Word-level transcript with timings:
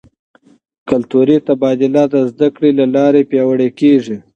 کلتوري 0.89 1.37
تبادله 1.47 2.03
د 2.13 2.15
زده 2.31 2.47
کړې 2.55 2.71
له 2.79 2.85
لارې 2.95 3.21
پیاوړې 3.29 3.69
کیږي. 3.79 4.17